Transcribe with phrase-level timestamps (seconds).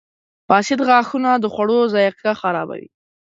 [0.47, 2.87] •فاسد غاښونه د خوړو ذایقه خرابوي.